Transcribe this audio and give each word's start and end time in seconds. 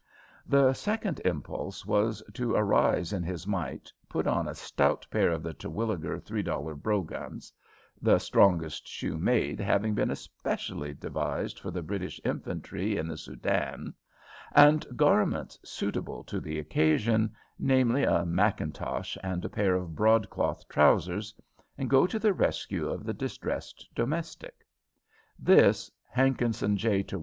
The 0.47 0.73
second 0.73 1.21
impulse 1.25 1.85
was 1.85 2.23
to 2.33 2.55
arise 2.55 3.13
in 3.13 3.21
his 3.21 3.45
might, 3.45 3.93
put 4.09 4.25
on 4.25 4.47
a 4.47 4.55
stout 4.55 5.05
pair 5.11 5.29
of 5.29 5.43
the 5.43 5.53
Terwilliger 5.53 6.17
three 6.19 6.41
dollar 6.41 6.73
brogans 6.73 7.53
the 8.01 8.17
strongest 8.17 8.87
shoe 8.87 9.19
made, 9.19 9.59
having 9.59 9.93
been 9.93 10.09
especially 10.09 10.95
devised 10.95 11.59
for 11.59 11.69
the 11.69 11.83
British 11.83 12.19
Infantry 12.25 12.97
in 12.97 13.07
the 13.07 13.15
Soudan 13.15 13.93
and 14.55 14.87
garments 14.97 15.59
suitable 15.63 16.23
to 16.23 16.39
the 16.39 16.57
occasion, 16.57 17.31
namely, 17.59 18.01
a 18.03 18.25
mackintosh 18.25 19.19
and 19.21 19.51
pair 19.51 19.75
of 19.75 19.93
broadcloth 19.95 20.67
trousers, 20.67 21.31
and 21.77 21.91
go 21.91 22.07
to 22.07 22.17
the 22.17 22.33
rescue 22.33 22.89
of 22.89 23.03
the 23.03 23.13
distressed 23.13 23.87
domestic. 23.93 24.65
This 25.37 25.91
Hankinson 26.09 26.75
J. 26.75 27.05